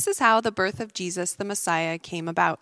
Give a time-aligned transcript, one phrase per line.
[0.00, 2.58] This is how the birth of Jesus the Messiah came about.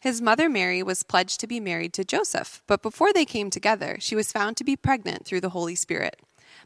[0.00, 3.98] His mother Mary was pledged to be married to Joseph, but before they came together,
[4.00, 6.18] she was found to be pregnant through the Holy Spirit.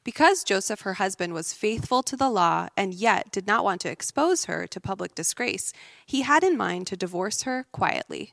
[0.03, 3.91] Because Joseph, her husband, was faithful to the law and yet did not want to
[3.91, 5.75] expose her to public disgrace,
[6.07, 8.33] he had in mind to divorce her quietly.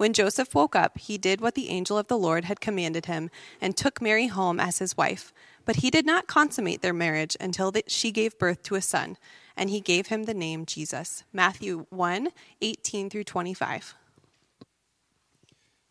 [0.00, 3.28] When Joseph woke up, he did what the angel of the Lord had commanded him
[3.60, 5.30] and took Mary home as his wife.
[5.66, 9.18] But he did not consummate their marriage until she gave birth to a son,
[9.58, 11.22] and he gave him the name Jesus.
[11.34, 12.30] Matthew 1
[12.62, 13.94] 18 through 25.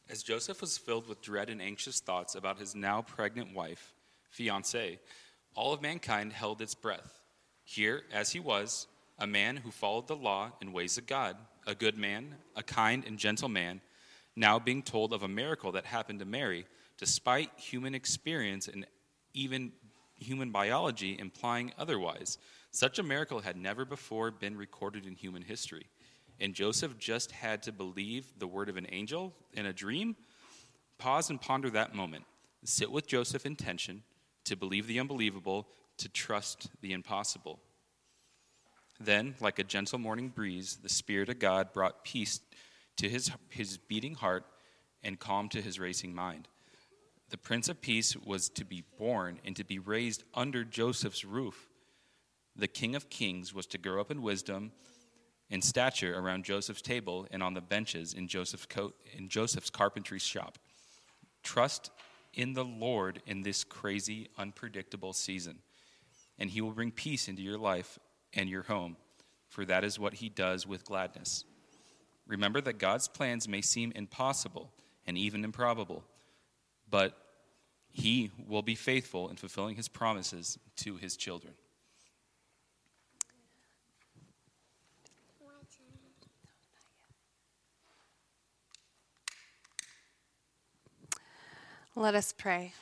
[0.09, 3.93] As Joseph was filled with dread and anxious thoughts about his now pregnant wife,
[4.31, 4.99] fiance,
[5.53, 7.21] all of mankind held its breath.
[7.63, 8.87] Here, as he was,
[9.19, 13.03] a man who followed the law and ways of God, a good man, a kind
[13.05, 13.81] and gentle man,
[14.39, 16.65] now being told of a miracle that happened to Mary,
[16.97, 18.85] despite human experience and
[19.33, 19.73] even
[20.15, 22.37] human biology implying otherwise.
[22.71, 25.87] Such a miracle had never before been recorded in human history.
[26.39, 30.15] And Joseph just had to believe the word of an angel in a dream.
[30.97, 32.23] Pause and ponder that moment.
[32.63, 34.03] Sit with Joseph in tension
[34.45, 37.59] to believe the unbelievable, to trust the impossible.
[39.01, 42.39] Then, like a gentle morning breeze, the Spirit of God brought peace
[42.99, 44.45] to his, his beating heart
[45.03, 46.47] and calm to his racing mind.
[47.29, 51.69] The Prince of Peace was to be born and to be raised under Joseph's roof.
[52.55, 54.73] The King of Kings was to grow up in wisdom
[55.49, 60.19] and stature around Joseph's table and on the benches in Joseph's, co- in Joseph's carpentry
[60.19, 60.57] shop.
[61.41, 61.91] Trust
[62.33, 65.59] in the Lord in this crazy, unpredictable season,
[66.37, 67.97] and He will bring peace into your life
[68.33, 68.97] and your home,
[69.47, 71.45] for that is what He does with gladness.
[72.29, 74.71] Remember that God's plans may seem impossible
[75.07, 76.03] and even improbable,
[76.87, 77.17] but
[77.91, 81.55] He will be faithful in fulfilling His promises to His children.
[91.95, 92.73] Let us pray.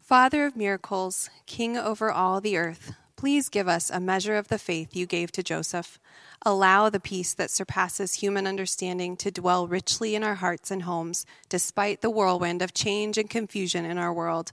[0.00, 4.58] Father of miracles, King over all the earth, please give us a measure of the
[4.58, 6.00] faith you gave to Joseph.
[6.44, 11.24] Allow the peace that surpasses human understanding to dwell richly in our hearts and homes,
[11.48, 14.50] despite the whirlwind of change and confusion in our world.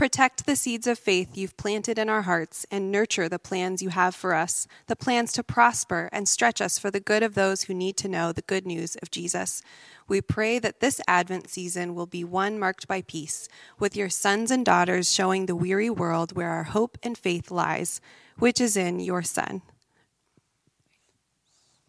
[0.00, 3.90] Protect the seeds of faith you've planted in our hearts and nurture the plans you
[3.90, 7.64] have for us, the plans to prosper and stretch us for the good of those
[7.64, 9.62] who need to know the good news of Jesus.
[10.08, 13.46] We pray that this Advent season will be one marked by peace,
[13.78, 18.00] with your sons and daughters showing the weary world where our hope and faith lies,
[18.38, 19.60] which is in your Son.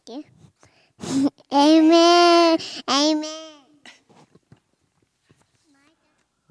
[1.54, 2.60] Amen.
[2.90, 3.51] Amen.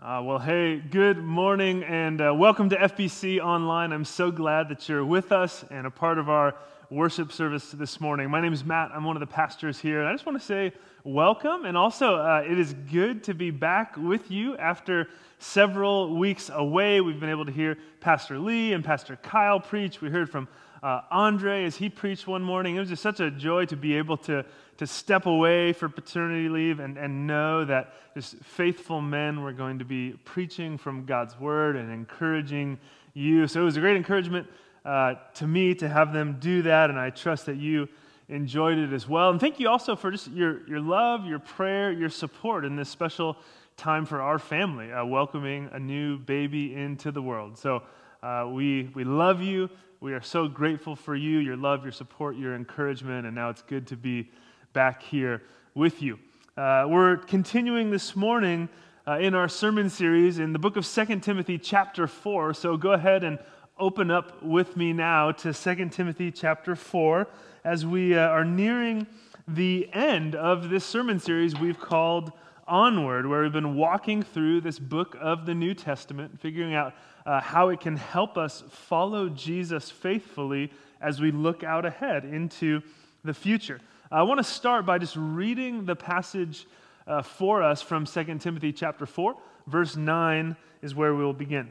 [0.03, 3.93] Uh, well, hey, good morning and uh, welcome to FBC Online.
[3.93, 6.55] I'm so glad that you're with us and a part of our
[6.88, 8.31] worship service this morning.
[8.31, 8.93] My name is Matt.
[8.94, 10.00] I'm one of the pastors here.
[10.00, 10.72] And I just want to say
[11.05, 11.66] welcome.
[11.66, 15.06] And also, uh, it is good to be back with you after
[15.39, 17.03] several weeks away.
[17.03, 20.00] We've been able to hear Pastor Lee and Pastor Kyle preach.
[20.00, 20.49] We heard from
[20.82, 22.76] uh, Andre as he preached one morning.
[22.76, 24.44] It was just such a joy to be able to
[24.80, 29.78] to step away for paternity leave and, and know that just faithful men were going
[29.78, 32.78] to be preaching from God's word and encouraging
[33.12, 33.46] you.
[33.46, 34.48] So it was a great encouragement
[34.86, 37.91] uh, to me to have them do that, and I trust that you
[38.30, 39.28] enjoyed it as well.
[39.28, 42.88] And thank you also for just your, your love, your prayer, your support in this
[42.88, 43.36] special
[43.76, 47.58] time for our family, uh, welcoming a new baby into the world.
[47.58, 47.83] So
[48.22, 49.68] uh, we, we love you.
[50.02, 53.60] We are so grateful for you, your love, your support, your encouragement, and now it's
[53.60, 54.30] good to be
[54.72, 55.42] back here
[55.74, 56.18] with you.
[56.56, 58.70] Uh, we're continuing this morning
[59.06, 62.54] uh, in our sermon series in the book of 2 Timothy, chapter 4.
[62.54, 63.38] So go ahead and
[63.78, 67.28] open up with me now to 2 Timothy, chapter 4,
[67.64, 69.06] as we uh, are nearing
[69.47, 72.32] the end of this sermon series we've called
[72.66, 76.94] Onward, where we've been walking through this book of the New Testament, figuring out
[77.27, 82.83] uh, how it can help us follow Jesus faithfully as we look out ahead into
[83.25, 83.81] the future.
[84.11, 86.67] I want to start by just reading the passage
[87.07, 89.37] uh, for us from 2 Timothy chapter 4.
[89.67, 91.71] Verse 9 is where we will begin.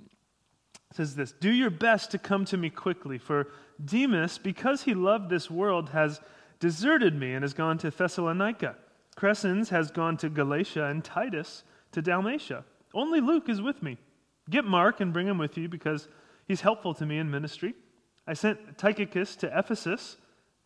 [0.00, 3.48] It says this Do your best to come to me quickly, for
[3.84, 6.20] Demas, because he loved this world, has
[6.60, 8.76] deserted me and has gone to Thessalonica.
[9.16, 12.64] Crescens has gone to Galatia, and Titus to Dalmatia.
[12.94, 13.98] Only Luke is with me.
[14.50, 16.08] Get Mark and bring him with you because
[16.46, 17.74] he's helpful to me in ministry.
[18.26, 20.16] I sent Tychicus to Ephesus.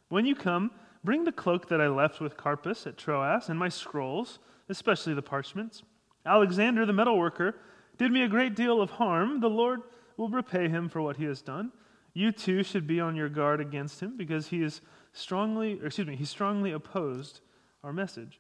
[0.09, 0.71] When you come,
[1.05, 4.39] bring the cloak that I left with Carpus at Troas and my scrolls,
[4.69, 5.83] especially the parchments.
[6.25, 7.55] Alexander, the metalworker,
[7.99, 9.41] did me a great deal of harm.
[9.41, 9.81] The Lord
[10.17, 11.73] will repay him for what he has done.
[12.15, 14.81] You too should be on your guard against him because he is
[15.13, 17.41] strongly, excuse me, he strongly opposed
[17.83, 18.39] our message.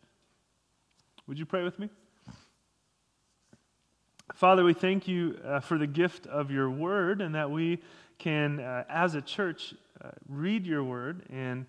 [1.26, 1.88] Would you pray with me?
[4.34, 7.80] Father, we thank you uh, for the gift of your word and that we
[8.18, 11.66] can, uh, as a church, uh, read your word and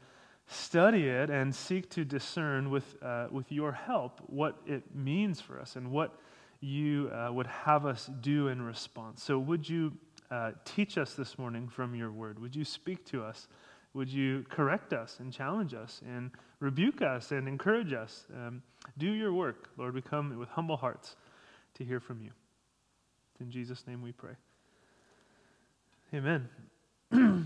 [0.47, 5.59] study it and seek to discern with, uh, with your help what it means for
[5.59, 6.19] us and what
[6.61, 9.21] you uh, would have us do in response.
[9.21, 9.91] So, would you
[10.31, 12.39] uh, teach us this morning from your word?
[12.39, 13.47] Would you speak to us?
[13.93, 18.25] Would you correct us and challenge us and rebuke us and encourage us?
[18.33, 18.63] Um,
[18.97, 19.93] do your work, Lord.
[19.93, 21.15] We come with humble hearts
[21.75, 22.31] to hear from you.
[23.43, 24.35] In Jesus' name we pray.
[26.13, 26.47] Amen.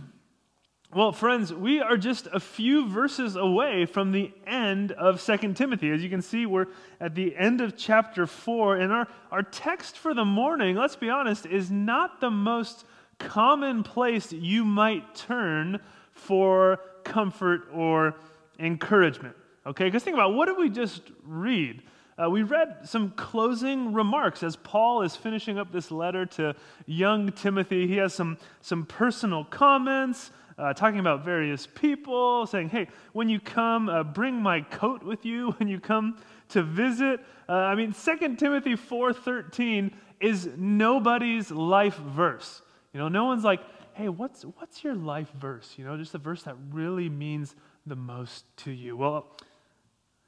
[0.94, 5.90] well, friends, we are just a few verses away from the end of 2 Timothy.
[5.90, 6.68] As you can see, we're
[7.00, 11.10] at the end of chapter 4, and our, our text for the morning, let's be
[11.10, 12.86] honest, is not the most
[13.18, 15.80] common place you might turn
[16.12, 18.14] for comfort or
[18.60, 19.36] encouragement.
[19.66, 21.82] Okay, because think about what did we just read?
[22.20, 26.56] Uh, we read some closing remarks as Paul is finishing up this letter to
[26.88, 27.86] young Timothy.
[27.86, 33.40] He has some, some personal comments uh, talking about various people, saying, Hey, when you
[33.40, 36.18] come, uh, bring my coat with you when you come
[36.50, 37.20] to visit.
[37.48, 42.64] Uh, I mean, 2 Timothy 4.13 is nobody's life verse.
[42.94, 43.62] You know, no one's like,
[43.94, 45.76] Hey, what's, what's your life verse?
[45.78, 47.56] You know, just a verse that really means
[47.86, 48.96] the most to you.
[48.98, 49.28] Well,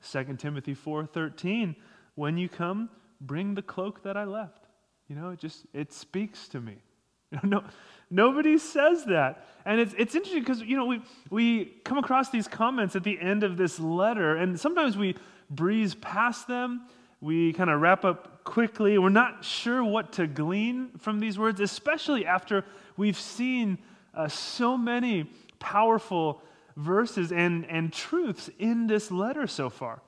[0.02, 1.76] 2 Timothy 4:13,
[2.16, 2.90] when you come,
[3.22, 4.66] bring the cloak that I left.
[5.08, 6.78] You know, it just it speaks to me.
[7.32, 7.64] You know, no,
[8.10, 9.46] nobody says that.
[9.64, 13.20] And it's, it's interesting because, you know, we, we come across these comments at the
[13.20, 15.16] end of this letter, and sometimes we
[15.50, 16.88] breeze past them.
[17.22, 18.98] We kind of wrap up quickly.
[18.98, 22.66] We're not sure what to glean from these words, especially after
[22.98, 23.78] we've seen
[24.16, 25.30] uh, so many
[25.60, 26.42] powerful
[26.80, 30.02] verses and, and truths in this letter so far.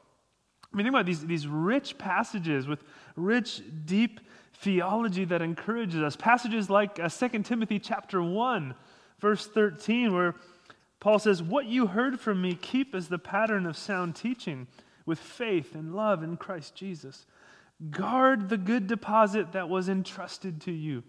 [0.74, 2.84] I mean, think about these, these rich passages with
[3.16, 4.22] rich, deep
[4.54, 6.16] theology that encourages us.
[6.16, 8.74] Passages like uh, 2 Timothy chapter 1,
[9.20, 10.36] verse 13, where
[11.02, 14.68] Paul says, What you heard from me, keep as the pattern of sound teaching
[15.06, 17.26] with faith and love in Christ Jesus.
[17.90, 21.04] Guard the good deposit that was entrusted to you.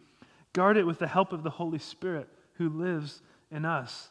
[0.54, 4.08] Guard it with the help of the Holy Spirit who lives in us.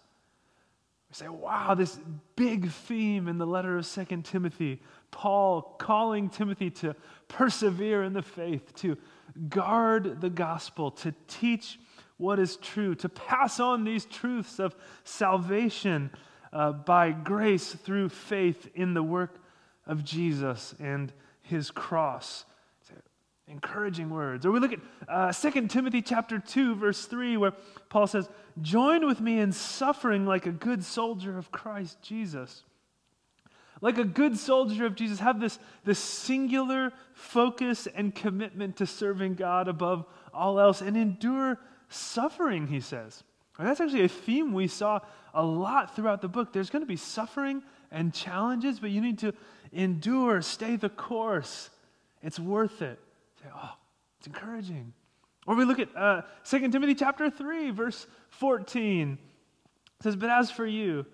[1.12, 2.00] We say, wow, this
[2.38, 4.82] big theme in the letter of Second Timothy,
[5.12, 6.96] Paul calling Timothy to
[7.28, 8.98] persevere in the faith, to
[9.50, 11.78] guard the gospel, to teach
[12.16, 14.74] what is true, to pass on these truths of
[15.04, 16.12] salvation
[16.54, 19.44] uh, by grace through faith in the work
[19.86, 21.12] of Jesus and
[21.42, 22.46] his cross
[23.52, 24.46] encouraging words.
[24.46, 27.52] Or we look at uh, 2 Timothy chapter 2, verse 3, where
[27.90, 28.30] Paul says,
[28.62, 32.64] Join with me in suffering like a good soldier of Christ Jesus.
[33.82, 39.36] Like a good soldier of Jesus, have this, this singular focus and commitment to serving
[39.36, 41.58] God above all else and endure
[41.90, 43.24] suffering, he says.
[43.58, 45.00] And that's actually a theme we saw
[45.34, 46.54] a lot throughout the book.
[46.54, 49.34] There's going to be suffering and challenges, but you need to
[49.74, 51.70] endure, stay the course.
[52.22, 53.00] It's worth it.
[53.42, 53.74] Say, oh,
[54.20, 54.94] it's encouraging.
[55.48, 59.18] Or we look at uh, 2 Timothy chapter 3, verse 14.
[60.00, 61.06] It says, But as for you,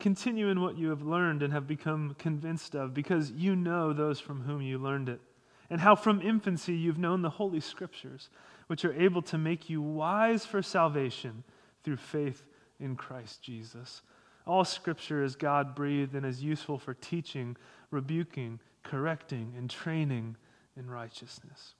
[0.00, 4.20] continue in what you have learned and have become convinced of, because you know those
[4.20, 5.20] from whom you learned it,
[5.68, 8.30] and how from infancy you've known the Holy Scriptures,
[8.66, 11.44] which are able to make you wise for salvation
[11.82, 12.44] through faith
[12.80, 14.02] in Christ Jesus.
[14.46, 17.56] All Scripture is God breathed and is useful for teaching,
[17.90, 20.36] rebuking, correcting, and training
[20.76, 21.74] in righteousness.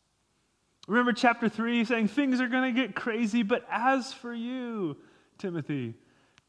[0.86, 4.96] Remember chapter 3 saying things are going to get crazy, but as for you,
[5.38, 5.94] Timothy,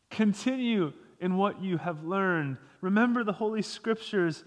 [0.10, 2.58] continue in what you have learned.
[2.82, 4.44] Remember the Holy Scriptures,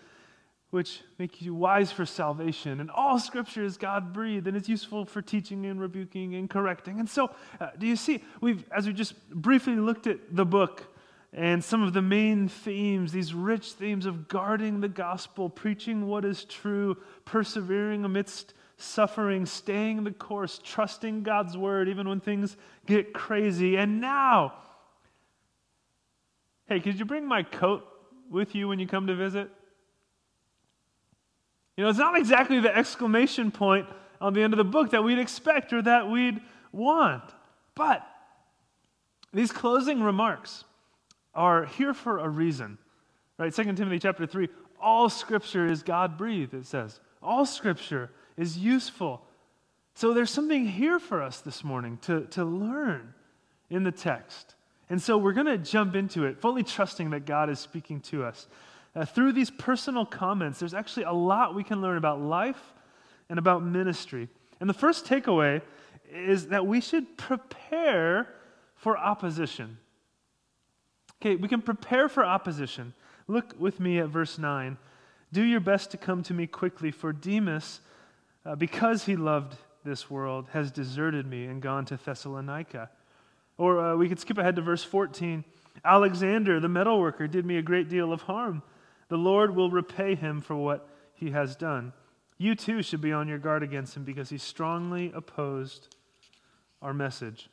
[0.71, 2.81] which make you wise for salvation.
[2.81, 7.00] And all Scripture is God breathed, and it's useful for teaching and rebuking and correcting.
[7.00, 10.95] And so, uh, do you see, we've, as we just briefly looked at the book,
[11.32, 16.25] and some of the main themes, these rich themes of guarding the gospel, preaching what
[16.25, 22.56] is true, persevering amidst suffering, staying the course, trusting God's word even when things
[22.87, 23.76] get crazy.
[23.76, 24.54] And now,
[26.66, 27.85] hey, could you bring my coat
[28.30, 29.50] with you when you come to visit?
[31.76, 33.87] You know, it's not exactly the exclamation point
[34.20, 36.40] on the end of the book that we'd expect or that we'd
[36.73, 37.25] want.
[37.75, 38.06] But
[39.32, 40.64] these closing remarks
[41.35, 42.78] are here for a reason.
[43.38, 43.54] Right?
[43.54, 44.49] 2 Timothy chapter 3,
[44.80, 47.00] all scripture is God breathed, it says.
[47.23, 49.23] All scripture is useful.
[49.94, 53.14] So there's something here for us this morning to, to learn
[53.70, 54.54] in the text.
[54.90, 58.25] And so we're going to jump into it, fully trusting that God is speaking to
[58.25, 58.47] us.
[58.94, 62.61] Uh, through these personal comments, there's actually a lot we can learn about life
[63.28, 64.28] and about ministry.
[64.61, 65.61] And the first takeaway
[66.11, 68.28] is that we should prepare
[68.76, 69.78] for opposition.
[71.20, 72.94] Okay, we can prepare for opposition.
[73.26, 74.76] Look with me at verse 9.
[75.32, 77.80] Do your best to come to me quickly, for Demas,
[78.46, 82.90] uh, because he loved this world, has deserted me and gone to Thessalonica.
[83.56, 85.44] Or uh, we could skip ahead to verse 14.
[85.84, 88.62] Alexander, the metalworker, did me a great deal of harm.
[89.08, 91.92] The Lord will repay him for what he has done.
[92.38, 95.94] You too should be on your guard against him because he strongly opposed
[96.80, 97.50] our message.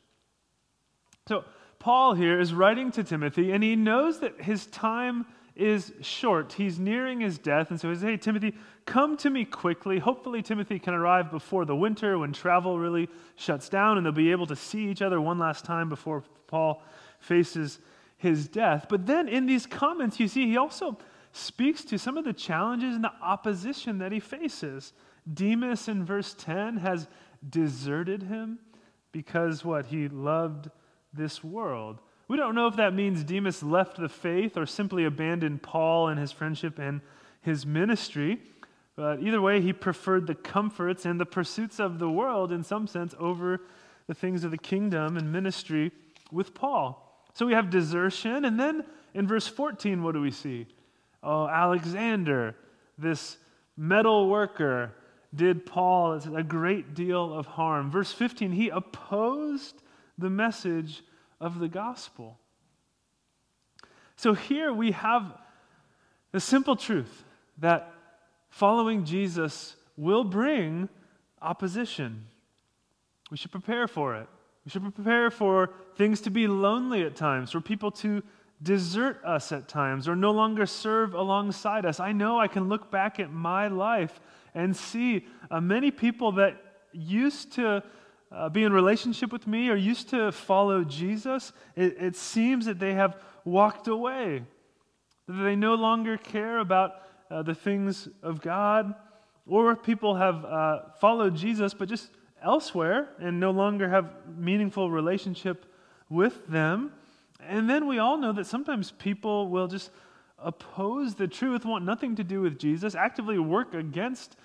[1.26, 1.44] So,
[1.78, 6.52] Paul here is writing to Timothy, and he knows that his time is short.
[6.52, 8.54] He's nearing his death, and so he says, Hey, Timothy,
[8.84, 9.98] come to me quickly.
[9.98, 14.30] Hopefully, Timothy can arrive before the winter when travel really shuts down, and they'll be
[14.30, 16.82] able to see each other one last time before Paul
[17.20, 17.78] faces
[18.18, 18.86] his death.
[18.88, 20.98] But then in these comments, you see, he also
[21.32, 24.92] speaks to some of the challenges and the opposition that he faces.
[25.32, 27.08] Demas in verse 10 has
[27.48, 28.58] deserted him
[29.12, 29.86] because what?
[29.86, 30.70] He loved
[31.16, 32.00] this world.
[32.28, 36.18] We don't know if that means Demas left the faith or simply abandoned Paul and
[36.18, 37.00] his friendship and
[37.40, 38.40] his ministry.
[38.96, 42.86] But either way, he preferred the comforts and the pursuits of the world, in some
[42.86, 43.60] sense, over
[44.06, 45.92] the things of the kingdom and ministry
[46.32, 47.02] with Paul.
[47.34, 48.44] So we have desertion.
[48.44, 50.66] And then in verse 14, what do we see?
[51.22, 52.56] Oh, Alexander,
[52.98, 53.36] this
[53.76, 54.92] metal worker,
[55.34, 57.90] did Paul a great deal of harm.
[57.90, 59.82] Verse 15, he opposed
[60.18, 61.02] the message
[61.40, 62.38] of the gospel.
[64.16, 65.32] So here we have
[66.32, 67.24] the simple truth
[67.58, 67.92] that
[68.48, 70.88] following Jesus will bring
[71.42, 72.26] opposition.
[73.30, 74.28] We should prepare for it.
[74.64, 78.22] We should prepare for things to be lonely at times, for people to
[78.62, 82.00] desert us at times, or no longer serve alongside us.
[82.00, 84.18] I know I can look back at my life
[84.54, 86.56] and see uh, many people that
[86.92, 87.82] used to
[88.32, 92.78] uh, be in relationship with me or used to follow Jesus, it, it seems that
[92.78, 94.42] they have walked away,
[95.28, 98.94] that they no longer care about uh, the things of God,
[99.46, 102.10] or people have uh, followed Jesus but just
[102.42, 105.66] elsewhere and no longer have meaningful relationship
[106.08, 106.92] with them.
[107.40, 109.90] And then we all know that sometimes people will just
[110.38, 114.36] oppose the truth, want nothing to do with Jesus, actively work against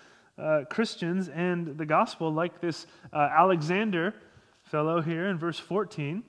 [0.42, 4.14] uh, Christians and the gospel, like this uh, Alexander
[4.64, 6.24] fellow here in verse 14.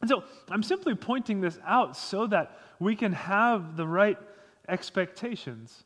[0.00, 4.18] And so I'm simply pointing this out so that we can have the right
[4.68, 5.84] expectations.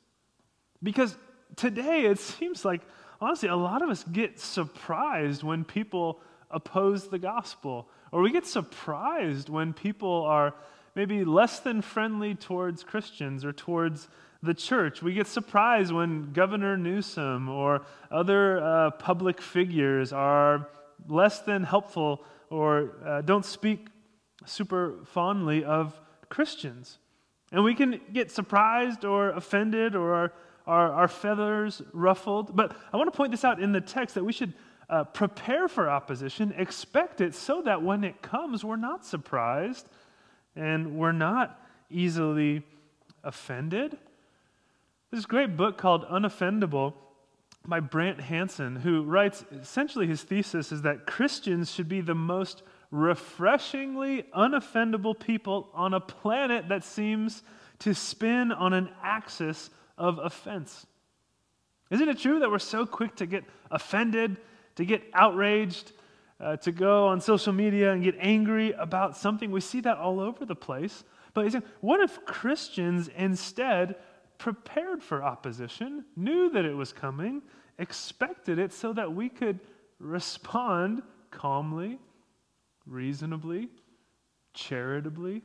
[0.83, 1.17] Because
[1.57, 2.81] today it seems like,
[3.21, 8.47] honestly, a lot of us get surprised when people oppose the gospel, or we get
[8.47, 10.55] surprised when people are
[10.97, 14.09] maybe less than friendly towards Christians or towards
[14.42, 15.02] the church.
[15.02, 20.68] We get surprised when Governor Newsom or other uh, public figures are
[21.09, 23.88] less than helpful or uh, don't speak
[24.47, 26.99] super fondly of Christians.
[27.52, 30.32] And we can get surprised or offended or our,
[30.66, 32.54] our, our feathers ruffled.
[32.54, 34.54] But I want to point this out in the text that we should
[34.88, 39.88] uh, prepare for opposition, expect it so that when it comes, we're not surprised
[40.56, 42.62] and we're not easily
[43.23, 43.99] offended.
[45.11, 46.95] This great book called Unoffendable
[47.67, 52.62] by Brant Hansen, who writes essentially his thesis is that Christians should be the most
[52.93, 57.43] refreshingly unoffendable people on a planet that seems
[57.81, 60.87] to spin on an axis of offense.
[61.90, 64.37] Isn't it true that we're so quick to get offended,
[64.76, 65.90] to get outraged,
[66.38, 69.50] uh, to go on social media and get angry about something?
[69.50, 71.02] We see that all over the place.
[71.35, 73.97] But what if Christians instead
[74.40, 77.42] prepared for opposition, knew that it was coming,
[77.78, 79.61] expected it so that we could
[79.99, 81.99] respond calmly,
[82.87, 83.68] reasonably,
[84.54, 85.42] charitably.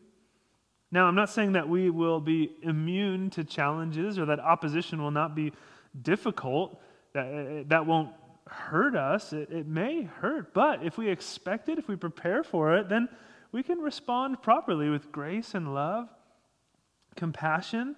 [0.92, 5.12] Now, I'm not saying that we will be immune to challenges or that opposition will
[5.12, 5.52] not be
[6.02, 6.82] difficult,
[7.14, 8.12] that, that won't
[8.48, 9.34] hurt us.
[9.34, 13.10] It, it may hurt, but if we expect it, if we prepare for it, then
[13.52, 16.08] we can respond properly with grace and love
[17.18, 17.98] compassion.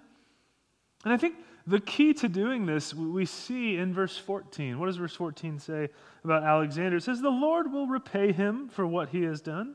[1.08, 1.36] And I think
[1.66, 4.78] the key to doing this we see in verse 14.
[4.78, 5.88] What does verse 14 say
[6.22, 6.98] about Alexander?
[6.98, 9.74] It says, The Lord will repay him for what he has done.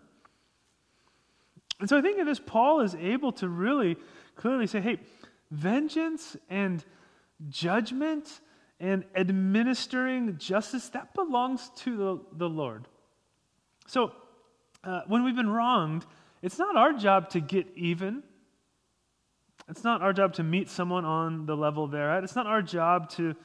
[1.79, 3.97] And so I think in this, Paul is able to really
[4.35, 4.99] clearly say, hey,
[5.49, 6.85] vengeance and
[7.49, 8.41] judgment
[8.79, 12.87] and administering justice, that belongs to the, the Lord.
[13.87, 14.11] So
[14.83, 16.05] uh, when we've been wronged,
[16.43, 18.21] it's not our job to get even.
[19.69, 22.23] It's not our job to meet someone on the level they're at.
[22.23, 23.35] It's not our job to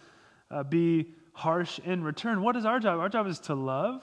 [0.50, 2.42] uh, be harsh in return.
[2.42, 2.98] What is our job?
[2.98, 4.02] Our job is to love.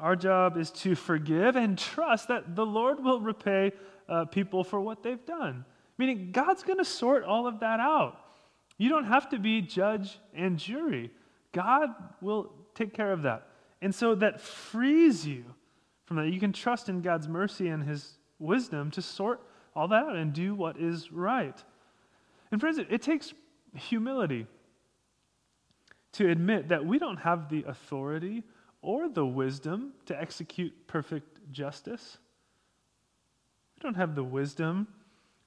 [0.00, 3.72] Our job is to forgive and trust that the Lord will repay
[4.08, 5.64] uh, people for what they've done.
[5.98, 8.18] Meaning, God's going to sort all of that out.
[8.78, 11.10] You don't have to be judge and jury.
[11.52, 13.48] God will take care of that.
[13.82, 15.44] And so that frees you
[16.04, 16.28] from that.
[16.28, 19.40] You can trust in God's mercy and His wisdom to sort
[19.74, 21.62] all that and do what is right.
[22.50, 23.34] And friends, it, takes
[23.74, 24.46] humility
[26.12, 28.44] to admit that we don't have the authority
[28.80, 32.18] or the wisdom to execute perfect justice.
[33.76, 34.88] We don't have the wisdom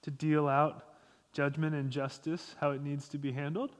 [0.03, 0.85] to deal out
[1.33, 3.71] judgment and justice how it needs to be handled.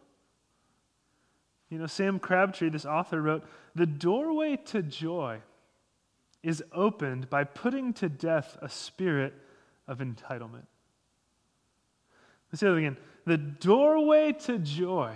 [1.69, 3.43] You know, Sam Crabtree, this author, wrote
[3.75, 5.39] The doorway to joy
[6.43, 9.33] is opened by putting to death a spirit
[9.91, 10.65] of entitlement.
[12.51, 12.97] Let's say that again.
[13.25, 15.13] The doorway to joy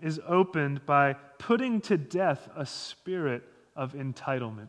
[0.00, 3.42] is opened by putting to death a spirit
[3.74, 4.68] of entitlement.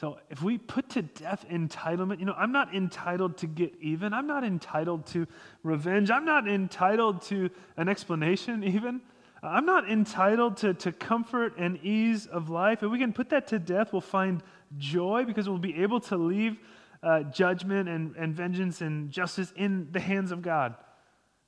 [0.00, 4.12] So if we put to death entitlement, you know, I'm not entitled to get even.
[4.14, 5.26] I'm not entitled to
[5.62, 6.10] revenge.
[6.10, 9.02] I'm not entitled to an explanation, even.
[9.42, 12.82] I'm not entitled to, to comfort and ease of life.
[12.82, 14.42] If we can put that to death, we'll find
[14.78, 16.58] joy because we'll be able to leave
[17.06, 20.74] uh, judgment and, and vengeance and justice in the hands of God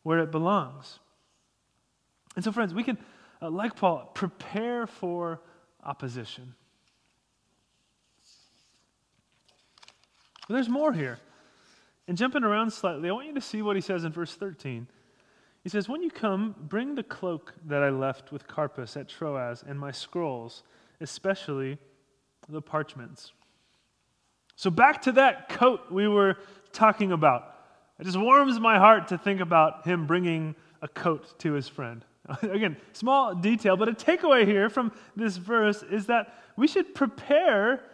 [0.05, 1.01] where it belongs.
[2.37, 2.97] And so, friends, we can,
[3.43, 5.41] uh, like Paul, prepare for
[5.83, 6.55] opposition.
[10.47, 11.19] But there's more here.
[12.07, 14.87] And jumping around slightly, I want you to see what he says in verse 13.
[15.65, 19.65] He says, When you come, bring the cloak that I left with Carpus at Troas
[19.67, 20.63] and my scrolls,
[21.01, 21.79] especially
[22.49, 23.33] the parchments.
[24.59, 26.37] So, back to that coat we were
[26.73, 27.55] talking about.
[28.01, 32.05] It just warms my heart to think about him bringing a coat to his friend.
[32.43, 37.85] Again, small detail, but a takeaway here from this verse is that we should prepare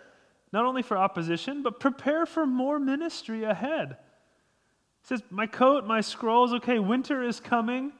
[0.55, 3.91] not only for opposition, but prepare for more ministry ahead.
[5.03, 7.93] It says, My coat, my scrolls, okay, winter is coming.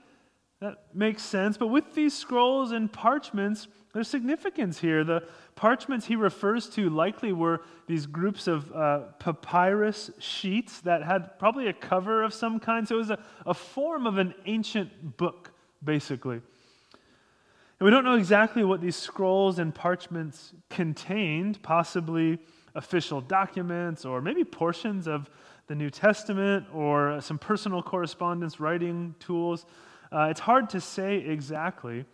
[0.61, 1.59] That makes sense.
[1.59, 5.05] But with these scrolls and parchments, there's significance here.
[5.05, 5.23] The
[5.55, 11.69] parchments he refers to likely were these groups of uh, papyrus sheets that had probably
[11.69, 12.87] a cover of some kind.
[12.87, 15.53] So it was a, a form of an ancient book
[15.83, 16.37] basically.
[16.37, 22.39] And we don't know exactly what these scrolls and parchments contained, possibly
[22.75, 25.31] official documents or maybe portions of
[25.67, 29.67] the New Testament or some personal correspondence writing tools.
[30.13, 32.05] Uh, it's hard to say exactly.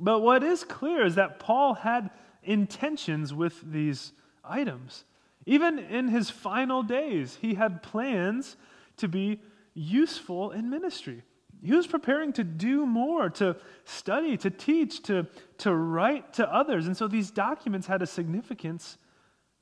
[0.00, 2.10] But what is clear is that Paul had
[2.42, 5.04] intentions with these items.
[5.46, 8.56] Even in his final days, he had plans
[8.96, 9.40] to be
[9.74, 11.22] useful in ministry.
[11.62, 15.26] He was preparing to do more, to study, to teach, to,
[15.58, 16.86] to write to others.
[16.86, 18.96] And so these documents had a significance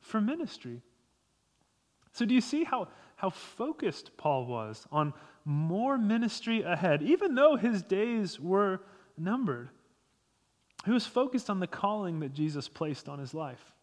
[0.00, 0.82] for ministry.
[2.12, 5.12] So, do you see how, how focused Paul was on
[5.44, 8.80] more ministry ahead, even though his days were
[9.16, 9.70] numbered?
[10.88, 13.74] He was focused on the calling that Jesus placed on his life.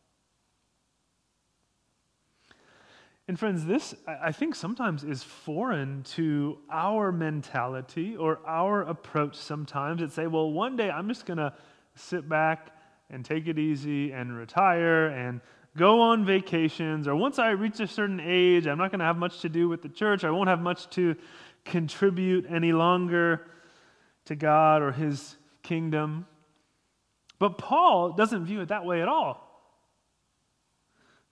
[3.28, 10.02] And friends, this, I think, sometimes is foreign to our mentality or our approach sometimes.
[10.02, 11.54] It's say, well, one day I'm just going to
[11.94, 12.72] sit back
[13.12, 15.42] and take it easy and retire and
[15.78, 17.08] go on vacations.
[17.08, 19.70] Or once I reach a certain age, I'm not going to have much to do
[19.70, 20.24] with the church.
[20.24, 21.16] I won't have much to
[21.66, 23.46] contribute any longer
[24.26, 26.26] to God or His kingdom.
[27.40, 29.42] But Paul doesn't view it that way at all.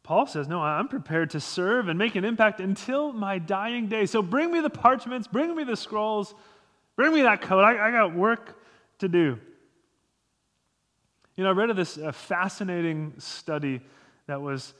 [0.03, 4.05] Paul says, No, I'm prepared to serve and make an impact until my dying day.
[4.05, 6.35] So bring me the parchments, bring me the scrolls,
[6.97, 7.61] bring me that coat.
[7.61, 8.59] I, I got work
[8.99, 9.39] to do.
[11.35, 13.81] You know, I read of this uh, fascinating study
[14.27, 14.73] that was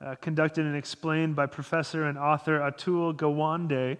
[0.00, 3.98] uh, conducted and explained by professor and author Atul Gawande.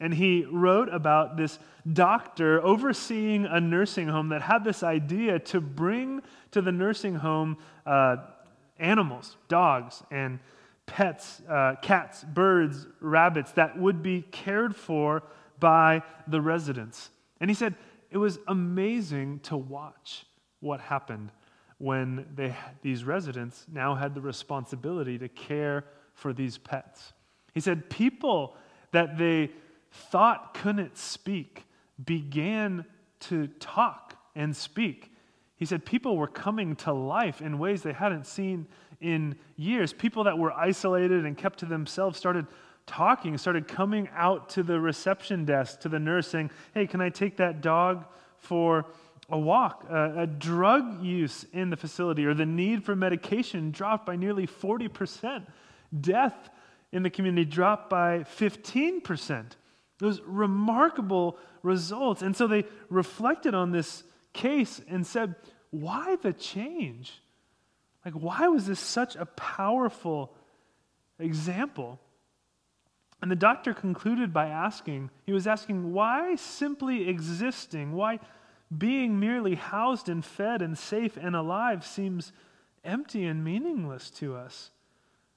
[0.00, 1.58] And he wrote about this
[1.92, 7.58] doctor overseeing a nursing home that had this idea to bring to the nursing home
[7.86, 8.16] uh,
[8.78, 10.40] animals, dogs, and
[10.86, 15.22] pets, uh, cats, birds, rabbits that would be cared for
[15.60, 17.10] by the residents.
[17.40, 17.74] And he said
[18.10, 20.26] it was amazing to watch
[20.60, 21.30] what happened
[21.78, 27.12] when they, these residents now had the responsibility to care for these pets.
[27.52, 28.56] He said people
[28.92, 29.50] that they
[29.94, 31.64] thought couldn't speak
[32.04, 32.84] began
[33.20, 35.12] to talk and speak.
[35.56, 38.66] He said people were coming to life in ways they hadn't seen
[39.00, 39.92] in years.
[39.92, 42.46] People that were isolated and kept to themselves started
[42.86, 47.08] talking, started coming out to the reception desk, to the nurse, saying, Hey, can I
[47.08, 48.04] take that dog
[48.36, 48.86] for
[49.30, 49.86] a walk?
[49.88, 54.46] Uh, a drug use in the facility or the need for medication dropped by nearly
[54.46, 55.46] 40%.
[56.00, 56.50] Death
[56.90, 59.52] in the community dropped by 15%.
[59.98, 62.22] Those remarkable results.
[62.22, 64.02] And so they reflected on this
[64.32, 65.34] case and said,
[65.70, 67.20] Why the change?
[68.04, 70.34] Like, why was this such a powerful
[71.18, 71.98] example?
[73.22, 78.20] And the doctor concluded by asking, he was asking, why simply existing, why
[78.76, 82.32] being merely housed and fed and safe and alive seems
[82.84, 84.70] empty and meaningless to us?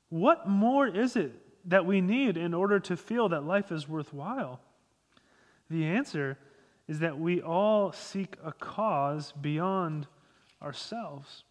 [0.10, 1.32] What more is it
[1.66, 4.60] that we need in order to feel that life is worthwhile?
[5.70, 6.38] The answer
[6.88, 10.08] is that we all seek a cause beyond
[10.62, 11.44] ourselves.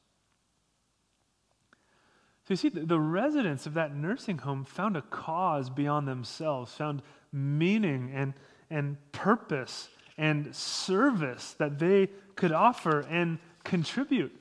[2.44, 7.02] So you see, the residents of that nursing home found a cause beyond themselves, found
[7.32, 8.34] meaning and,
[8.70, 14.32] and purpose and service that they could offer and contribute.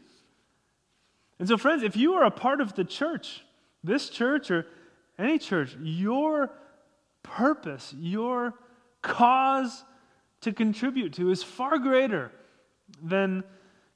[1.40, 3.44] And so, friends, if you are a part of the church,
[3.84, 4.68] this church or
[5.18, 6.52] any church, your
[7.24, 8.54] purpose, your
[9.02, 9.84] cause
[10.42, 12.32] to contribute to is far greater
[13.02, 13.44] than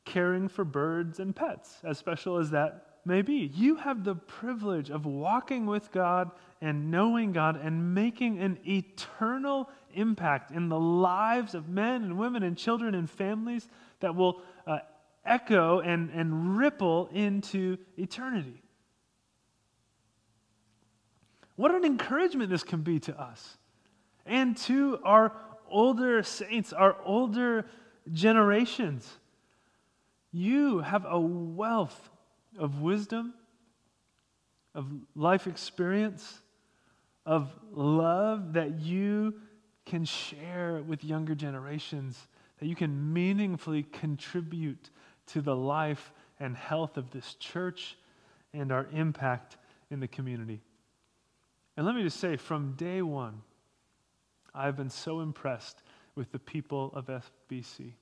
[0.06, 3.52] caring for birds and pets, as special as that may be.
[3.54, 9.70] You have the privilege of walking with God and knowing God and making an eternal
[9.94, 13.68] impact in the lives of men and women and children and families
[14.00, 14.80] that will uh,
[15.26, 18.62] echo and, and ripple into eternity.
[21.60, 23.58] What an encouragement this can be to us
[24.26, 25.34] and to our
[25.70, 27.66] older saints, our older
[28.14, 29.06] generations.
[30.32, 32.10] You have a wealth
[32.58, 33.34] of wisdom,
[34.74, 34.86] of
[35.18, 36.40] life experience,
[37.26, 39.34] of love that you
[39.86, 44.92] can share with younger generations, that you can meaningfully contribute
[45.28, 47.98] to the life and health of this church
[48.54, 49.58] and our impact
[49.92, 50.62] in the community.
[51.80, 53.42] And let me just say, from day one,
[54.54, 55.82] I've been so impressed
[56.14, 57.94] with the people of FBC,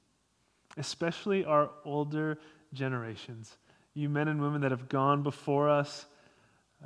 [0.77, 2.39] especially our older
[2.73, 3.55] generations
[3.97, 6.05] you men and women that have gone before us,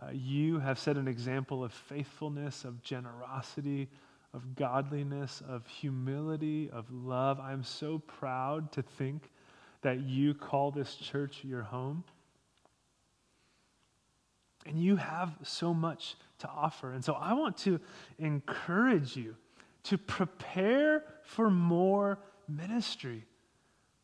[0.01, 3.89] uh, you have set an example of faithfulness, of generosity,
[4.33, 7.37] of godliness, of humility, of love.
[7.41, 9.29] I'm so proud to think
[9.81, 12.05] that you call this church your home.
[14.65, 16.93] And you have so much to offer.
[16.93, 17.79] And so I want to
[18.19, 19.35] encourage you
[19.83, 23.25] to prepare for more ministry.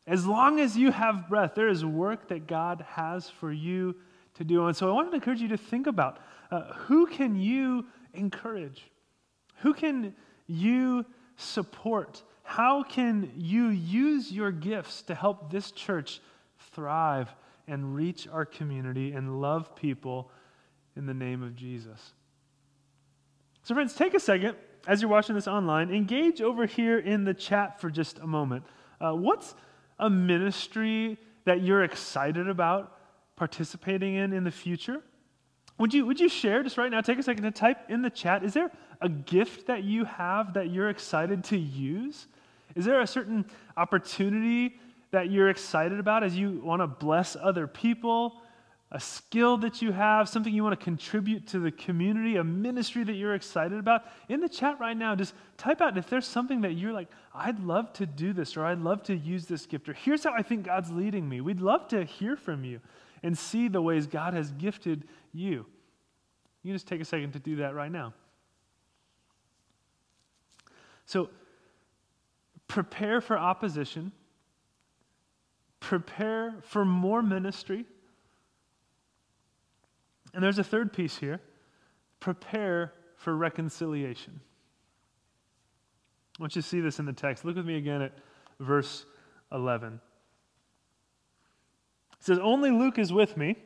[0.06, 3.94] As long as you have breath, there is work that God has for you
[4.34, 4.66] to do.
[4.66, 6.18] And so I want to encourage you to think about
[6.50, 8.90] uh, who can you encourage?
[9.58, 10.14] Who can
[10.46, 11.04] you
[11.36, 12.22] support?
[12.42, 16.20] How can you use your gifts to help this church
[16.72, 17.34] thrive
[17.66, 20.30] and reach our community and love people
[20.98, 22.12] in the name of Jesus?
[23.62, 24.56] So, friends, take a second
[24.86, 28.64] as you're watching this online, engage over here in the chat for just a moment.
[29.00, 29.54] Uh, what's
[29.98, 32.98] a ministry that you're excited about
[33.36, 35.02] participating in in the future?
[35.78, 37.00] Would you, would you share just right now?
[37.00, 38.42] Take a second to type in the chat.
[38.42, 42.26] Is there a gift that you have that you're excited to use?
[42.74, 44.80] Is there a certain opportunity
[45.10, 48.42] that you're excited about as you want to bless other people?
[48.90, 53.04] A skill that you have, something you want to contribute to the community, a ministry
[53.04, 56.62] that you're excited about, in the chat right now, just type out if there's something
[56.62, 59.90] that you're like, I'd love to do this, or I'd love to use this gift,
[59.90, 61.42] or here's how I think God's leading me.
[61.42, 62.80] We'd love to hear from you
[63.22, 65.66] and see the ways God has gifted you.
[66.62, 68.14] You just take a second to do that right now.
[71.04, 71.28] So,
[72.68, 74.12] prepare for opposition,
[75.80, 77.84] prepare for more ministry
[80.34, 81.40] and there's a third piece here
[82.20, 84.40] prepare for reconciliation.
[86.38, 87.44] I want you to see this in the text.
[87.44, 88.12] Look with me again at
[88.60, 89.04] verse
[89.52, 90.00] 11.
[92.12, 93.56] It says, Only Luke is with me.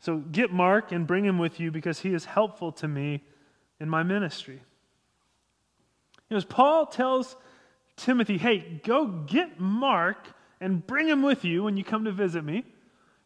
[0.00, 3.22] So get Mark and bring him with you because he is helpful to me
[3.78, 4.62] in my ministry.
[6.28, 7.36] You know, as Paul tells
[7.96, 12.44] Timothy, hey, go get Mark and bring him with you when you come to visit
[12.44, 12.64] me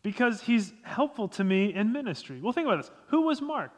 [0.04, 2.38] because he's helpful to me in ministry.
[2.40, 2.90] Well, think about this.
[3.08, 3.72] Who was Mark?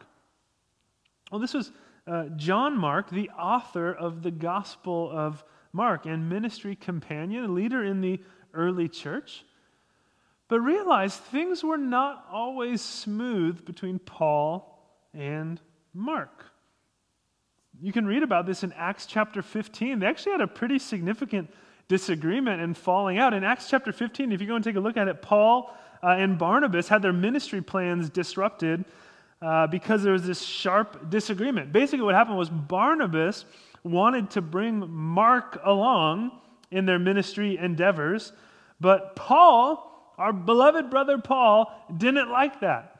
[1.30, 1.72] Well, this was
[2.06, 8.00] uh, John Mark, the author of the Gospel of Mark and ministry companion, leader in
[8.00, 8.20] the
[8.52, 9.44] early church.
[10.48, 14.84] But realize things were not always smooth between Paul
[15.14, 15.60] and
[15.94, 16.44] Mark.
[17.80, 20.00] You can read about this in Acts chapter 15.
[20.00, 21.50] They actually had a pretty significant
[21.88, 23.32] disagreement and falling out.
[23.32, 25.72] In Acts chapter 15, if you go and take a look at it, Paul
[26.06, 28.84] uh, and Barnabas had their ministry plans disrupted
[29.42, 31.72] uh, because there was this sharp disagreement.
[31.72, 33.44] Basically, what happened was Barnabas
[33.82, 36.30] wanted to bring Mark along
[36.70, 38.32] in their ministry endeavors,
[38.80, 42.92] but Paul, our beloved brother Paul, didn't like that.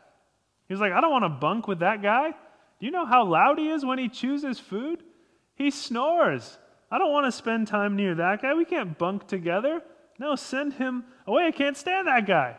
[0.66, 2.30] He was like, I don't want to bunk with that guy.
[2.30, 5.04] Do you know how loud he is when he chews his food?
[5.54, 6.58] He snores.
[6.90, 8.52] I don't want to spend time near that guy.
[8.54, 9.80] We can't bunk together.
[10.18, 11.46] No, send him away.
[11.46, 12.56] I can't stand that guy.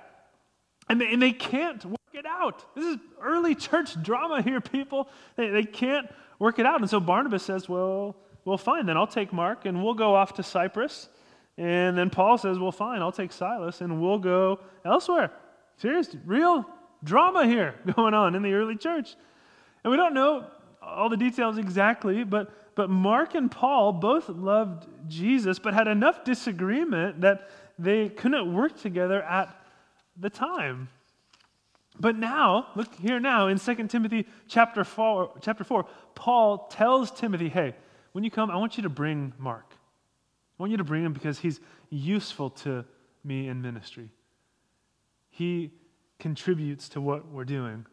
[0.89, 2.63] And they, and they can't work it out.
[2.75, 5.09] This is early church drama here, people.
[5.35, 6.07] They, they can't
[6.39, 6.79] work it out.
[6.81, 10.35] And so Barnabas says, Well, well, fine, then I'll take Mark and we'll go off
[10.35, 11.09] to Cyprus.
[11.57, 15.31] And then Paul says, Well, fine, I'll take Silas and we'll go elsewhere.
[15.77, 16.65] Serious, real
[17.03, 19.15] drama here going on in the early church.
[19.83, 20.47] And we don't know
[20.81, 26.23] all the details exactly, but, but Mark and Paul both loved Jesus, but had enough
[26.23, 29.53] disagreement that they couldn't work together at
[30.19, 30.89] the time.
[31.99, 37.49] But now, look here now in 2 Timothy chapter 4, chapter 4, Paul tells Timothy,
[37.49, 37.75] hey,
[38.11, 39.65] when you come, I want you to bring Mark.
[39.71, 42.85] I want you to bring him because he's useful to
[43.23, 44.09] me in ministry.
[45.29, 45.71] He
[46.19, 47.85] contributes to what we're doing.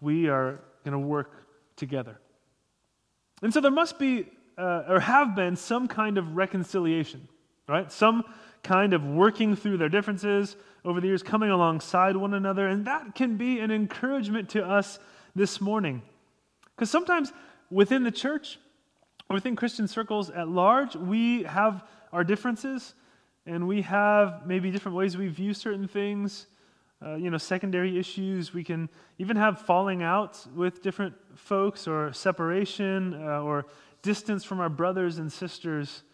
[0.00, 1.46] We are going to work
[1.76, 2.18] together.
[3.42, 7.28] And so there must be, uh, or have been, some kind of reconciliation,
[7.68, 7.90] right?
[7.92, 8.24] Some
[8.66, 12.66] kind of working through their differences over the years, coming alongside one another.
[12.66, 14.98] And that can be an encouragement to us
[15.36, 16.02] this morning.
[16.74, 17.32] Because sometimes
[17.70, 18.58] within the church,
[19.30, 22.94] within Christian circles at large, we have our differences
[23.46, 26.46] and we have maybe different ways we view certain things.
[27.04, 28.54] Uh, you know, secondary issues.
[28.54, 33.66] We can even have falling out with different folks or separation uh, or
[34.00, 36.04] distance from our brothers and sisters.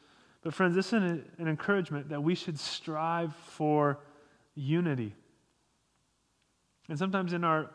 [0.43, 4.01] But, friends, this is an, encouragement that we should strive for
[4.55, 5.15] unity.
[6.89, 7.71] And sometimes in our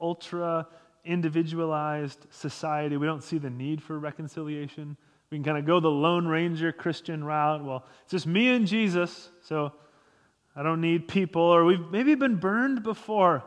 [0.00, 0.66] ultra
[1.04, 4.96] individualized society, we don't see the need for reconciliation.
[5.30, 7.64] We can kind of go the Lone Ranger Christian route.
[7.64, 9.72] Well, it's just me and Jesus, so
[10.54, 11.42] I don't need people.
[11.42, 13.42] Or we've maybe been burned before.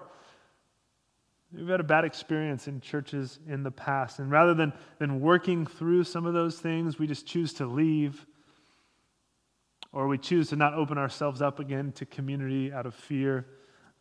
[1.53, 4.19] We've had a bad experience in churches in the past.
[4.19, 8.25] And rather than, than working through some of those things, we just choose to leave
[9.91, 13.45] or we choose to not open ourselves up again to community out of fear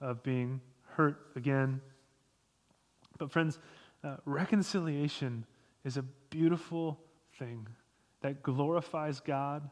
[0.00, 1.80] of being hurt again.
[3.18, 3.58] But, friends,
[4.04, 5.44] uh, reconciliation
[5.84, 7.00] is a beautiful
[7.38, 7.66] thing
[8.20, 9.68] that glorifies God,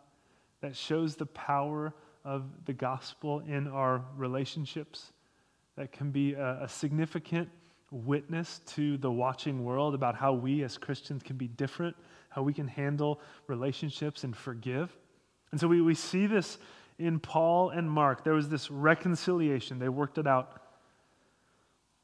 [0.60, 1.92] that shows the power
[2.24, 5.12] of the gospel in our relationships,
[5.76, 7.48] that can be a, a significant
[7.90, 11.94] witness to the watching world about how we as Christians can be different,
[12.30, 14.96] how we can handle relationships and forgive.
[15.50, 16.58] And so we, we see this
[16.98, 18.24] in Paul and Mark.
[18.24, 20.62] There was this reconciliation, they worked it out.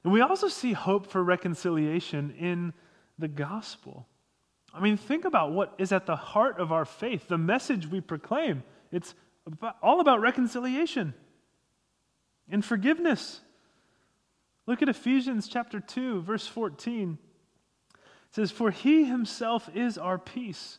[0.05, 2.73] And we also see hope for reconciliation in
[3.19, 4.07] the gospel.
[4.75, 8.01] I mean, think about what is at the heart of our faith, the message we
[8.01, 8.65] proclaim.
[8.91, 9.15] It's
[9.47, 11.15] about, all about reconciliation
[12.51, 13.41] and forgiveness.
[14.67, 17.19] Look at Ephesians chapter 2, verse 14.
[17.93, 20.79] It says, For he himself is our peace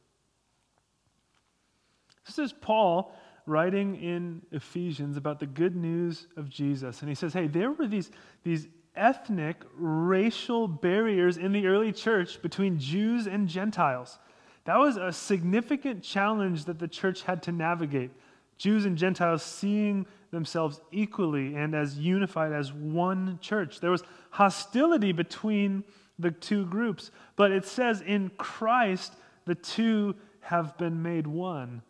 [2.25, 7.01] This is Paul writing in Ephesians about the good news of Jesus.
[7.01, 8.11] And he says, hey, there were these,
[8.43, 14.19] these ethnic, racial barriers in the early church between Jews and Gentiles.
[14.65, 18.11] That was a significant challenge that the church had to navigate.
[18.57, 23.79] Jews and Gentiles seeing themselves equally and as unified as one church.
[23.79, 25.83] There was hostility between
[26.19, 27.09] the two groups.
[27.35, 31.81] But it says in Christ, the two have been made one.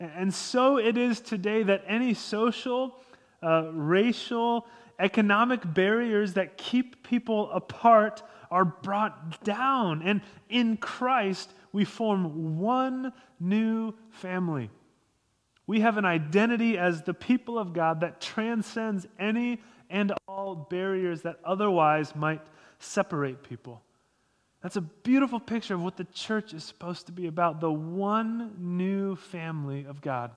[0.00, 2.96] And so it is today that any social,
[3.42, 4.66] uh, racial,
[4.98, 10.02] economic barriers that keep people apart are brought down.
[10.02, 14.70] And in Christ, we form one new family.
[15.66, 21.22] We have an identity as the people of God that transcends any and all barriers
[21.22, 22.40] that otherwise might
[22.78, 23.82] separate people.
[24.62, 28.54] That's a beautiful picture of what the church is supposed to be about the one
[28.58, 30.32] new family of God.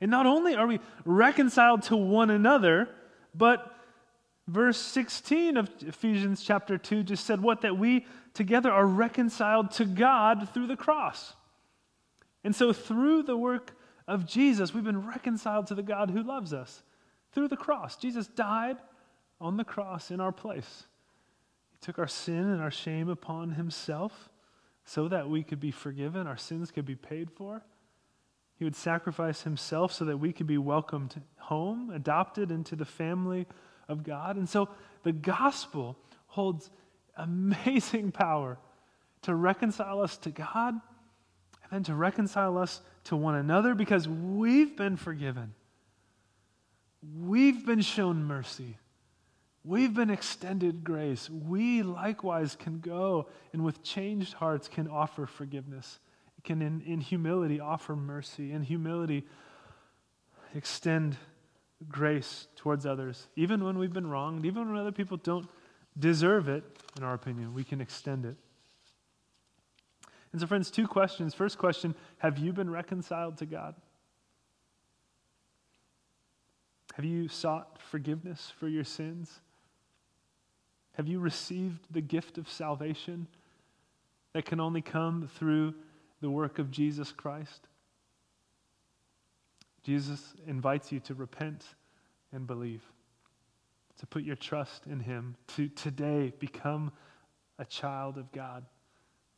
[0.00, 2.88] And not only are we reconciled to one another,
[3.34, 3.74] but
[4.48, 7.62] verse 16 of Ephesians chapter 2 just said what?
[7.62, 11.34] That we together are reconciled to God through the cross.
[12.44, 13.74] And so, through the work
[14.06, 16.82] of Jesus, we've been reconciled to the God who loves us
[17.32, 17.96] through the cross.
[17.96, 18.76] Jesus died
[19.40, 20.84] on the cross in our place.
[21.86, 24.28] Took our sin and our shame upon himself
[24.84, 27.62] so that we could be forgiven, our sins could be paid for.
[28.56, 33.46] He would sacrifice himself so that we could be welcomed home, adopted into the family
[33.86, 34.34] of God.
[34.34, 34.68] And so
[35.04, 35.96] the gospel
[36.26, 36.70] holds
[37.16, 38.58] amazing power
[39.22, 44.76] to reconcile us to God and then to reconcile us to one another because we've
[44.76, 45.54] been forgiven.
[47.16, 48.76] We've been shown mercy.
[49.66, 51.28] We've been extended grace.
[51.28, 55.98] We likewise can go and with changed hearts can offer forgiveness
[56.46, 59.26] can, in, in humility, offer mercy, in humility,
[60.54, 61.16] extend
[61.88, 63.28] grace towards others.
[63.36, 65.48] Even when we've been wronged, even when other people don't
[65.98, 66.64] deserve it,
[66.96, 68.36] in our opinion, we can extend it.
[70.32, 71.34] And so, friends, two questions.
[71.34, 73.74] First question Have you been reconciled to God?
[76.94, 79.40] Have you sought forgiveness for your sins?
[80.96, 83.26] Have you received the gift of salvation
[84.32, 85.74] that can only come through
[86.22, 87.68] the work of Jesus Christ?
[89.82, 91.64] Jesus invites you to repent
[92.32, 92.82] and believe,
[93.98, 96.90] to put your trust in Him, to today become
[97.58, 98.64] a child of God,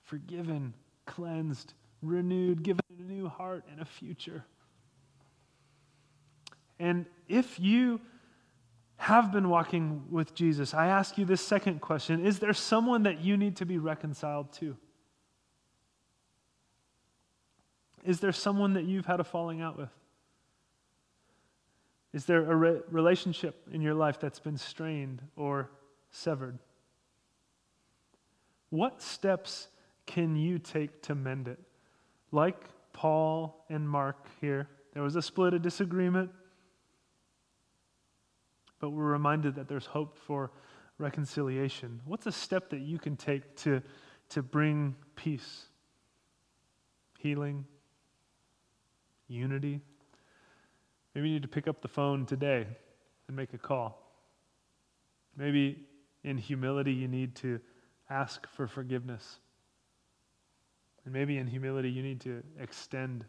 [0.04, 0.74] forgiven,
[1.06, 4.44] cleansed, renewed, given a new heart and a future.
[6.78, 8.00] And if you
[8.98, 13.20] have been walking with Jesus, I ask you this second question Is there someone that
[13.20, 14.76] you need to be reconciled to?
[18.04, 19.90] Is there someone that you've had a falling out with?
[22.12, 25.70] Is there a re- relationship in your life that's been strained or
[26.10, 26.58] severed?
[28.70, 29.68] What steps
[30.06, 31.58] can you take to mend it?
[32.32, 36.30] Like Paul and Mark here, there was a split, a disagreement,
[38.80, 40.50] but we're reminded that there's hope for
[40.98, 42.00] reconciliation.
[42.04, 43.82] What's a step that you can take to,
[44.30, 45.64] to bring peace,
[47.18, 47.64] healing,
[49.28, 49.80] unity.
[51.14, 52.66] Maybe you need to pick up the phone today
[53.26, 54.02] and make a call.
[55.36, 55.84] Maybe
[56.24, 57.60] in humility you need to
[58.10, 59.38] ask for forgiveness.
[61.04, 63.24] And maybe in humility you need to extend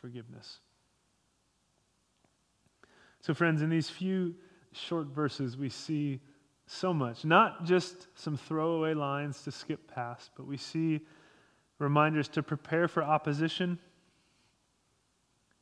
[0.00, 0.58] forgiveness.
[3.20, 4.34] So, friends, in these few
[4.76, 6.20] short verses, we see
[6.66, 7.24] so much.
[7.24, 11.00] Not just some throwaway lines to skip past, but we see
[11.78, 13.78] reminders to prepare for opposition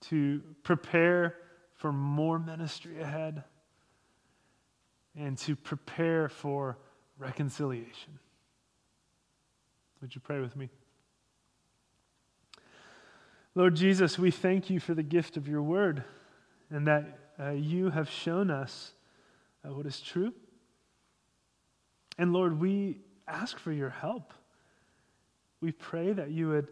[0.09, 1.37] to prepare
[1.74, 3.42] for more ministry ahead
[5.16, 6.77] and to prepare for
[7.18, 8.18] reconciliation.
[10.00, 10.68] Would you pray with me?
[13.55, 16.05] Lord Jesus, we thank you for the gift of your word
[16.70, 18.92] and that uh, you have shown us
[19.64, 20.33] uh, what is true.
[22.18, 24.33] And Lord, we ask for your help.
[25.61, 26.68] We pray that you would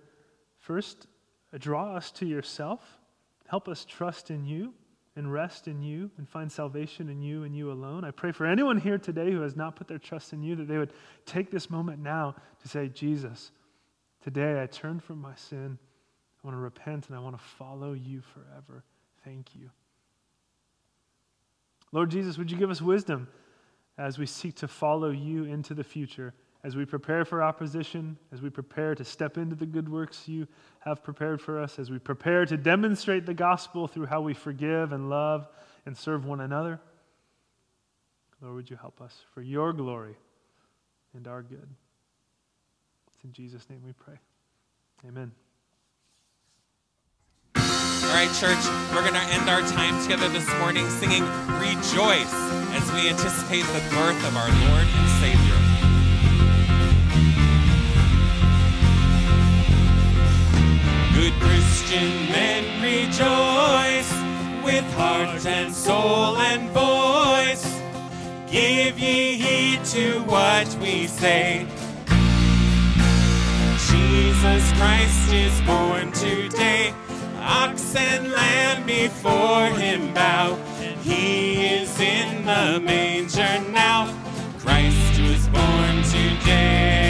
[0.59, 1.07] first
[1.59, 3.01] draw us to yourself
[3.53, 4.73] Help us trust in you
[5.15, 8.03] and rest in you and find salvation in you and you alone.
[8.03, 10.69] I pray for anyone here today who has not put their trust in you that
[10.69, 10.95] they would
[11.27, 13.53] take this moment now to say, Jesus,
[14.25, 15.79] today I turn from my sin.
[16.43, 18.85] I want to repent and I want to follow you forever.
[19.23, 19.69] Thank you.
[21.93, 23.29] Lord Jesus, would you give us wisdom
[23.99, 26.35] as we seek to follow you into the future?
[26.65, 30.47] as we prepare for opposition, as we prepare to step into the good works you
[30.81, 34.93] have prepared for us, as we prepare to demonstrate the gospel through how we forgive
[34.93, 35.49] and love
[35.87, 36.81] and serve one another,
[38.41, 40.17] Lord, would you help us for your glory
[41.15, 41.69] and our good?
[43.09, 44.19] It's in Jesus' name we pray.
[45.07, 45.33] Amen
[48.27, 48.65] right, church,
[48.95, 51.25] we're going to end our time together this morning singing
[51.59, 52.33] Rejoice
[52.73, 55.59] as we anticipate the birth of our Lord and Savior.
[61.15, 64.13] Good Christian men rejoice
[64.63, 67.81] with heart and soul and voice.
[68.49, 71.67] Give ye heed to what we say.
[73.91, 76.95] Jesus Christ is born today.
[77.43, 80.57] Ox and lamb before him bow,
[81.03, 84.15] he is in the manger now.
[84.59, 87.02] Christ was born today.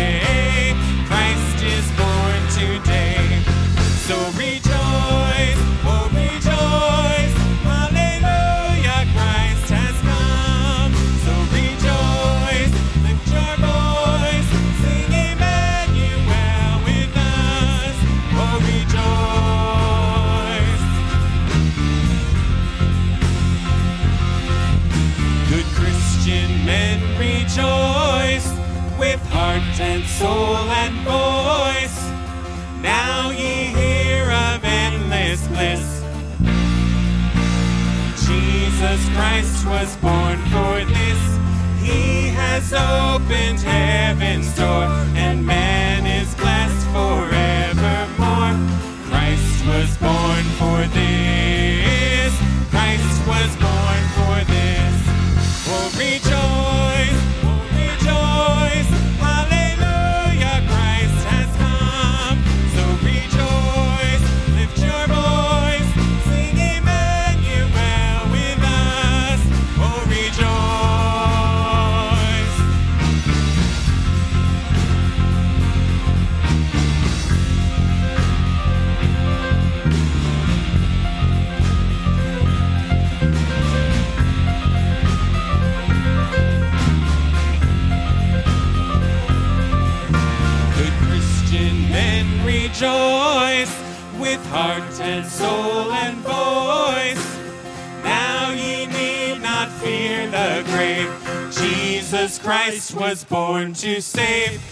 [30.23, 31.99] soul and voice.
[32.81, 35.87] Now ye hear of endless bliss.
[38.29, 41.23] Jesus Christ was born for this.
[41.87, 44.87] He has opened heaven's door,
[45.25, 48.55] and man is blessed forevermore.
[49.09, 50.22] Christ was born.
[102.95, 104.72] was born to save.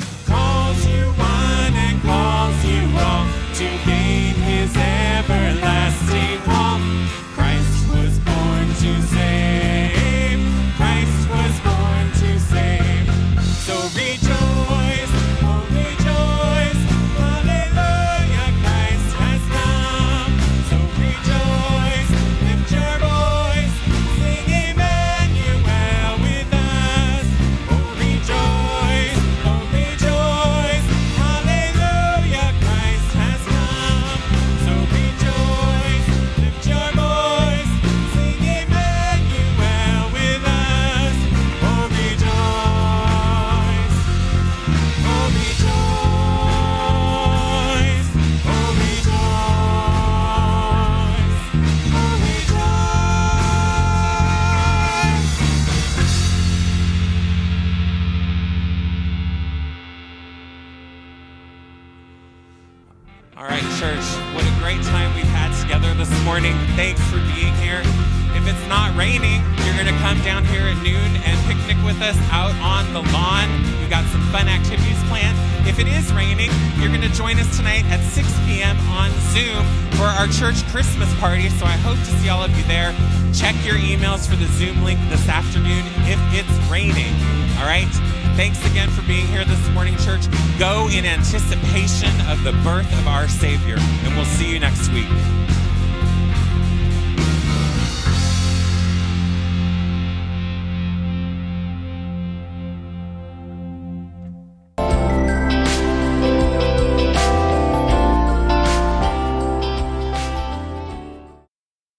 [92.51, 93.77] the birth of our Savior.